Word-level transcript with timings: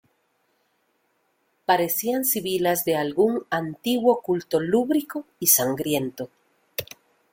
parecían 1.67 2.25
sibilas 2.25 2.85
de 2.85 2.95
algún 2.95 3.45
antiguo 3.51 4.23
culto 4.23 4.59
lúbrico 4.59 5.25
y 5.39 5.45
sangriento. 5.45 6.31